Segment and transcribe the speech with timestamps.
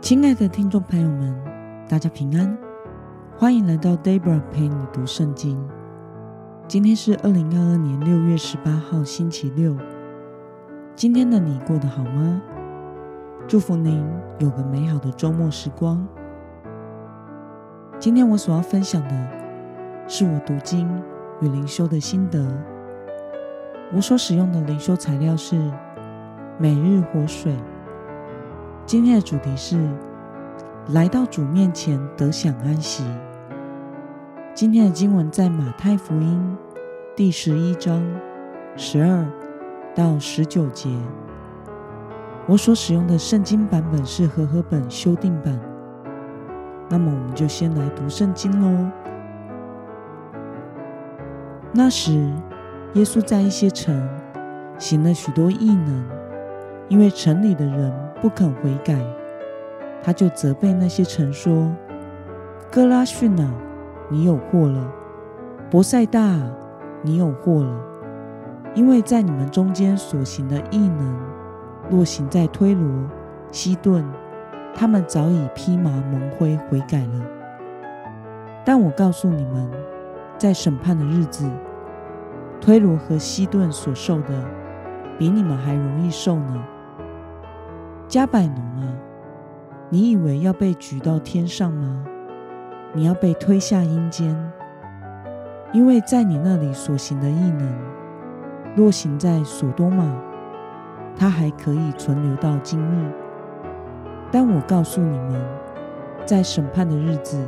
[0.00, 1.34] 亲爱的听众朋友们，
[1.88, 2.56] 大家平安，
[3.36, 5.60] 欢迎来到 Debra 陪你读圣经。
[6.68, 9.76] 今天是二零二二年六月十八号，星期六。
[10.94, 12.40] 今天的你过得好吗？
[13.48, 14.02] 祝福您
[14.38, 16.06] 有个美好的周末时光。
[17.98, 19.28] 今天我所要分享的
[20.06, 20.88] 是我读经
[21.40, 22.46] 与灵修的心得。
[23.92, 25.70] 我所使用的灵修材料是
[26.56, 27.52] 每日活水。
[28.88, 29.78] 今天的主题是
[30.94, 33.04] 来到主面前得享安息。
[34.54, 36.56] 今天的经文在马太福音
[37.14, 38.02] 第十一章
[38.76, 39.26] 十二
[39.94, 40.88] 到十九节。
[42.46, 45.60] 我所使用的圣经版本是和合本修订版。
[46.88, 48.90] 那么，我们就先来读圣经喽。
[51.74, 52.12] 那时，
[52.94, 54.08] 耶稣在一些城
[54.78, 56.08] 行了许多异能，
[56.88, 58.07] 因为城里的人。
[58.20, 58.98] 不肯悔改，
[60.02, 61.70] 他就责备那些臣说
[62.70, 63.48] ：“哥拉逊啊，
[64.08, 64.82] 你有祸了；
[65.70, 66.50] 伯赛大啊，
[67.02, 67.72] 你有祸了。
[68.74, 71.16] 因为在你们中间所行的异能，
[71.90, 73.08] 若行在推罗、
[73.50, 74.04] 西顿，
[74.74, 77.24] 他们早已披麻蒙灰悔改了。
[78.64, 79.70] 但我告诉你们，
[80.36, 81.48] 在审判的日子，
[82.60, 84.44] 推罗和西顿所受的，
[85.16, 86.64] 比你们还容易受呢。”
[88.08, 88.88] 迦百农啊，
[89.90, 92.06] 你以为要被举到天上吗？
[92.94, 94.34] 你要被推下阴间，
[95.74, 97.70] 因为在你那里所行的异能，
[98.74, 100.10] 若行在所多玛，
[101.14, 103.12] 它还可以存留到今日。
[104.32, 105.38] 但我告诉你们，
[106.24, 107.46] 在审判的日子，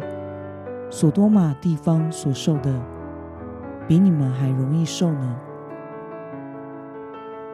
[0.91, 2.71] 所多玛地方所受的，
[3.89, 5.37] 比你们还容易受呢。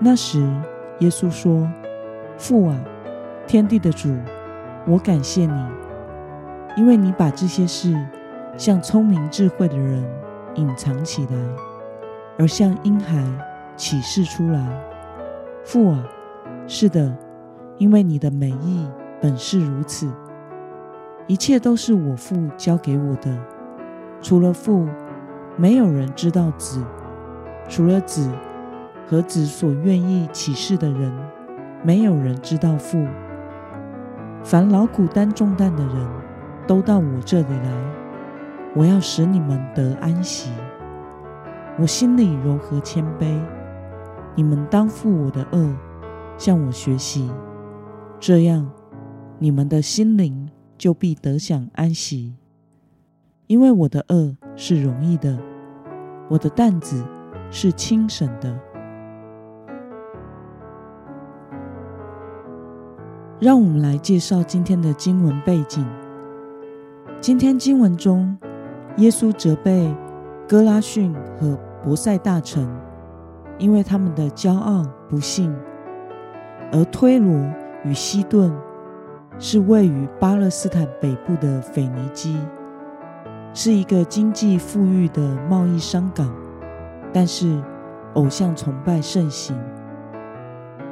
[0.01, 0.41] 那时，
[0.99, 1.71] 耶稣说
[2.37, 2.77] ：“父啊！”
[3.47, 4.12] 天地的主，
[4.89, 5.66] 我感谢你，
[6.77, 7.94] 因为你把这些事
[8.56, 10.04] 向聪明智慧的人
[10.56, 11.37] 隐藏起来，
[12.37, 13.25] 而向婴孩
[13.76, 14.66] 启示出来。
[15.65, 16.04] 父啊，
[16.66, 17.16] 是的，
[17.78, 18.84] 因为你的美意
[19.21, 20.10] 本是如此。
[21.28, 23.31] 一切都是我父交给我的，
[24.21, 24.88] 除了父，
[25.56, 26.81] 没有人知道子；
[27.69, 28.28] 除了子
[29.06, 31.12] 和子所愿意启示的人，
[31.84, 33.06] 没有人知道父。
[34.49, 36.09] 凡劳苦担重担的人，
[36.69, 37.95] 都到我这里来，
[38.77, 40.53] 我要使你们得安息。
[41.81, 43.43] 我心里柔和谦卑，
[44.37, 45.75] 你们当负我的轭，
[46.39, 47.29] 向我学习，
[48.21, 48.71] 这样
[49.41, 52.37] 你们的心灵就必得享安息。
[53.49, 55.37] 因为我的轭是容易的，
[56.28, 57.05] 我的担子
[57.51, 58.57] 是轻省的。
[63.38, 65.86] 让我们来介绍今天的经文背景。
[67.20, 68.34] 今天经文中，
[68.97, 69.94] 耶稣责备
[70.48, 72.66] 哥拉逊和伯赛大城，
[73.58, 75.52] 因为他们的骄傲不信；
[76.72, 77.30] 而推罗
[77.84, 78.50] 与西顿
[79.38, 82.38] 是位于巴勒斯坦北部的腓尼基，
[83.53, 86.34] 是一个经济富裕的贸易商港，
[87.12, 87.62] 但是
[88.14, 89.54] 偶像崇拜盛行；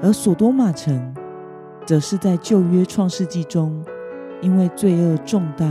[0.03, 1.15] 而索多玛城。
[1.87, 3.85] 则是在旧约创世纪中，
[4.41, 5.67] 因为罪恶重大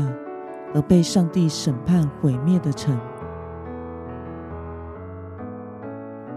[0.74, 2.96] 而被上帝审判毁灭的城。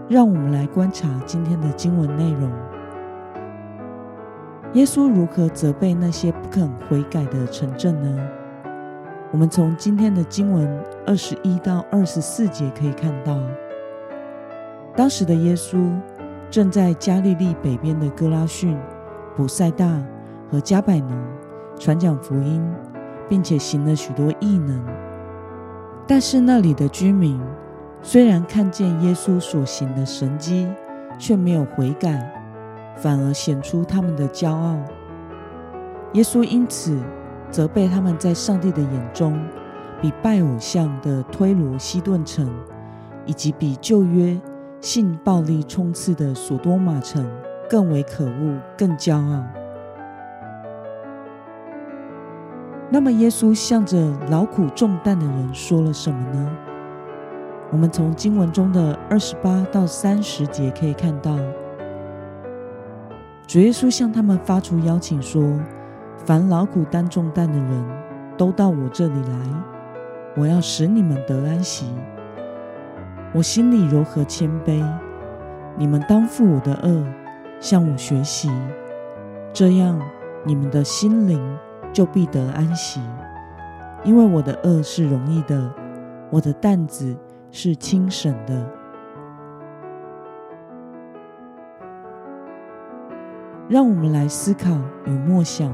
[0.09, 2.51] 让我们来观察今天的经文内容：
[4.73, 8.29] 耶稣如何责备那些不肯悔改的城镇呢？
[9.31, 10.67] 我们从今天的经文
[11.05, 13.37] 二十一到二十四节可以看到，
[14.95, 15.91] 当时的耶稣
[16.49, 18.75] 正在加利利北边的哥拉逊。
[19.37, 20.03] 普赛大
[20.51, 21.11] 和加百农
[21.77, 22.59] 传讲福音，
[23.29, 24.83] 并且行了许多异能，
[26.07, 27.39] 但是那里的居民
[28.01, 30.67] 虽然看见耶稣所行的神迹，
[31.19, 32.33] 却没有悔改，
[32.95, 34.75] 反而显出他们的骄傲。
[36.13, 36.99] 耶稣因此
[37.51, 39.39] 责备他们在上帝的眼中，
[40.01, 42.51] 比拜偶像的推罗西顿城，
[43.27, 44.35] 以及比旧约
[44.81, 47.23] 性暴力充斥的所多玛城。
[47.69, 49.43] 更为可恶，更骄傲。
[52.89, 53.97] 那么，耶稣向着
[54.29, 56.57] 劳苦重担的人说了什么呢？
[57.69, 61.37] 我们从经文中的二十八到三十节可以看到，
[63.45, 65.43] 主耶稣向他们发出邀请说
[66.25, 67.85] ：“凡劳苦担重担的人，
[68.37, 69.37] 都到我这里来，
[70.37, 71.93] 我要使你们得安息。
[73.33, 74.81] 我心里柔和谦卑，
[75.77, 77.03] 你们当负我的轭。”
[77.59, 78.49] 向我学习，
[79.51, 79.99] 这样
[80.45, 81.57] 你们的心灵
[81.91, 83.01] 就必得安息，
[84.03, 85.73] 因为我的轭是容易的，
[86.29, 87.15] 我的担子
[87.51, 88.65] 是轻省的。
[93.67, 94.69] 让我们来思考
[95.05, 95.69] 与默想：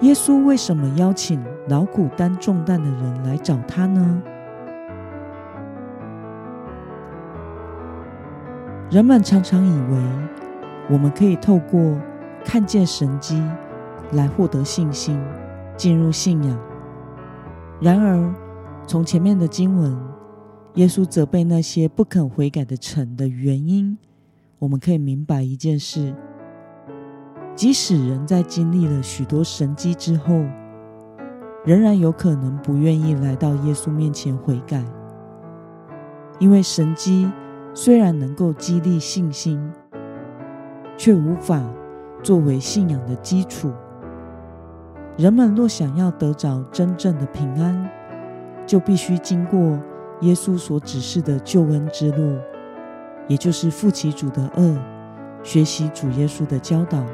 [0.00, 4.22] 耶稣为什么邀请劳苦担重担的人来找他呢？
[8.90, 9.98] 人们常常以为
[10.88, 11.94] 我们可以透过
[12.42, 13.38] 看见神迹
[14.12, 15.20] 来获得信心，
[15.76, 16.58] 进入信仰。
[17.82, 18.34] 然而，
[18.86, 19.94] 从前面的经文，
[20.76, 23.98] 耶稣责备那些不肯悔改的臣的原因，
[24.58, 26.14] 我们可以明白一件事：
[27.54, 30.46] 即使人在经历了许多神迹之后，
[31.66, 34.82] 仍然有可能不愿意来到耶稣面前悔改，
[36.38, 37.30] 因为神迹。
[37.74, 39.72] 虽然能够激励信心，
[40.96, 41.62] 却无法
[42.22, 43.72] 作为信仰的基础。
[45.16, 47.88] 人们若想要得着真正的平安，
[48.66, 49.78] 就必须经过
[50.20, 52.36] 耶稣所指示的救恩之路，
[53.28, 54.76] 也就是负起主的轭，
[55.44, 57.04] 学习主耶稣的教导。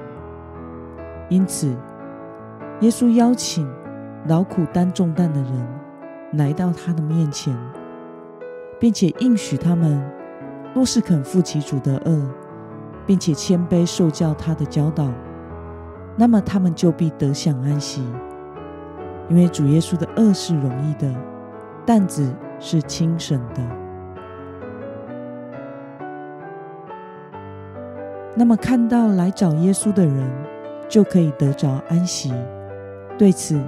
[1.29, 1.77] 因此，
[2.81, 3.71] 耶稣邀请
[4.29, 5.69] 劳苦担重担的人
[6.33, 7.55] 来到他的面前，
[8.81, 10.03] 并且应许他们。
[10.75, 12.21] 若是肯负起主的轭，
[13.07, 15.09] 并且谦卑受教他的教导，
[16.17, 18.03] 那么他们就必得享安息。
[19.29, 21.15] 因为主耶稣的轭是容易的，
[21.87, 23.63] 担子是轻省的。
[28.35, 30.29] 那么看到来找耶稣的人，
[30.89, 32.35] 就可以得着安息。
[33.17, 33.59] 对此，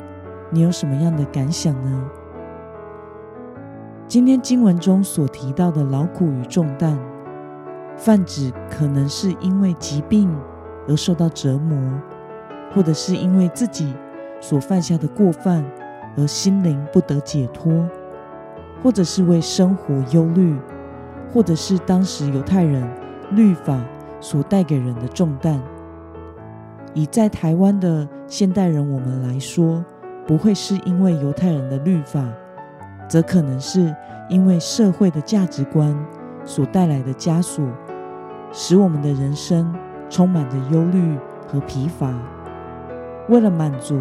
[0.51, 2.11] 你有什么样的感想呢？
[4.09, 6.97] 今天经文中所提到的劳苦与重担，
[7.97, 10.33] 泛指可能是因为疾病
[10.87, 11.77] 而受到折磨，
[12.73, 13.93] 或者是因为自己
[14.41, 15.65] 所犯下的过犯
[16.17, 17.85] 而心灵不得解脱，
[18.81, 20.57] 或者是为生活忧虑，
[21.33, 22.89] 或者是当时犹太人
[23.33, 23.85] 律法
[24.21, 25.61] 所带给人的重担。
[26.95, 29.85] 以在台湾的现代人我们来说，
[30.29, 32.25] 不会是因为犹太人的律法。
[33.09, 33.95] 则可能是
[34.29, 35.97] 因为社会的价值观
[36.45, 37.65] 所带来的枷锁，
[38.53, 39.75] 使我们的人生
[40.11, 41.17] 充满着忧虑
[41.47, 42.13] 和疲乏。
[43.29, 44.01] 为了满足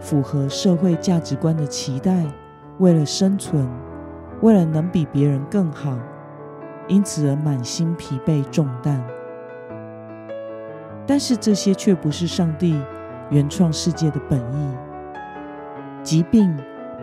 [0.00, 2.26] 符合社会价值观的期待，
[2.78, 3.66] 为了生存，
[4.40, 5.96] 为了能比别人更好，
[6.88, 9.02] 因此而满心疲惫重担。
[11.06, 12.78] 但是这些却不是上帝
[13.30, 14.76] 原创世界的本意。
[16.02, 16.54] 疾病。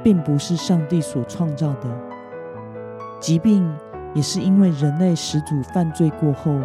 [0.04, 1.90] 并不是上帝所创造的，
[3.19, 3.69] 疾病
[4.13, 6.57] 也是因为人类始祖犯罪过后，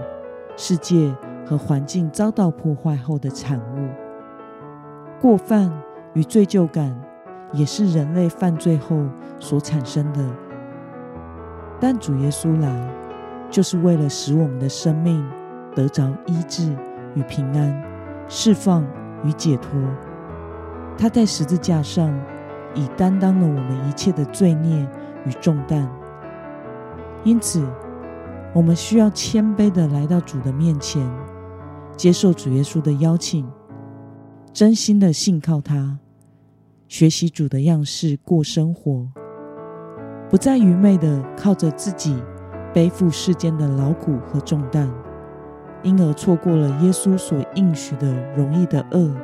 [0.56, 1.12] 世界
[1.44, 3.88] 和环境遭到破坏后的产物。
[5.20, 5.72] 过犯
[6.12, 6.94] 与罪疚感
[7.52, 9.04] 也是人类犯罪后
[9.38, 10.24] 所产生的。
[11.80, 12.88] 但主耶稣来，
[13.50, 15.28] 就是为了使我们的生命
[15.74, 16.72] 得着医治
[17.14, 17.82] 与平安，
[18.28, 18.86] 释放
[19.24, 19.70] 与解脱。
[20.96, 22.14] 他在十字架上。
[22.74, 24.86] 已担当了我们一切的罪孽
[25.24, 25.88] 与重担，
[27.22, 27.64] 因此，
[28.52, 31.08] 我们需要谦卑的来到主的面前，
[31.96, 33.48] 接受主耶稣的邀请，
[34.52, 35.98] 真心的信靠他，
[36.88, 39.08] 学习主的样式过生活，
[40.28, 42.20] 不再愚昧的靠着自己
[42.72, 44.92] 背负世间的劳苦和重担，
[45.82, 49.14] 因而错过了耶稣所应许的容易的轭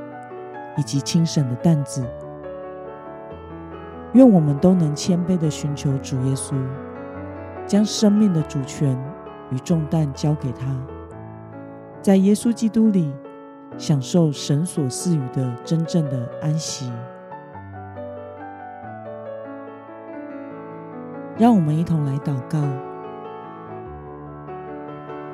[0.77, 2.07] 以及轻省的担子。
[4.13, 6.55] 愿我们都能谦卑地寻求主耶稣，
[7.67, 8.99] 将生命的主权
[9.51, 10.67] 与重担交给他，
[12.03, 13.13] 在耶稣基督里
[13.79, 16.91] 享受神所赐予的真正的安息。
[21.39, 22.59] 让我们一同来祷告，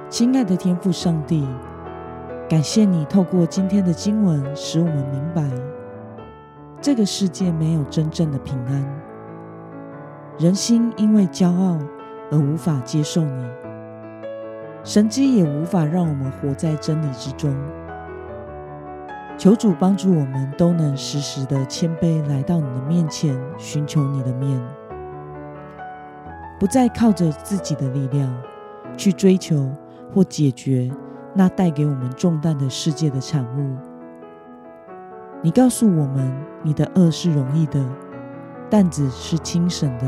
[0.08, 1.48] 亲爱的天父上帝，
[2.48, 5.65] 感谢你透过今天的经文，使我们明白。
[6.86, 9.02] 这个世界没有真正的平安，
[10.38, 11.76] 人心因为骄傲
[12.30, 13.44] 而无法接受你，
[14.84, 17.52] 神迹也无法让我们活在真理之中。
[19.36, 24.56] 求主帮助我们都能时时的谦卑来到你的面前，寻求你的面，
[26.60, 28.32] 不再靠着自己的力量
[28.96, 29.68] 去追求
[30.14, 30.88] 或解决
[31.34, 33.76] 那带给我们重担的世界的产物。
[35.42, 37.84] 你告诉我们，你的恶是容易的，
[38.68, 40.06] 担子是轻省的。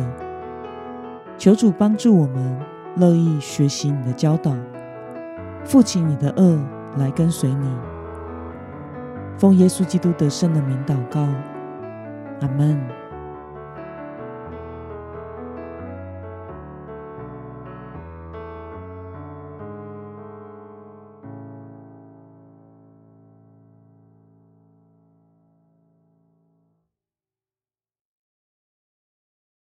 [1.37, 2.61] 求主帮助我们，
[2.97, 4.53] 乐意学习你的教导，
[5.65, 6.59] 负起你的恶
[6.97, 7.77] 来跟随你。
[9.37, 11.21] 奉耶稣基督得胜的名祷告，
[12.41, 12.98] 阿门。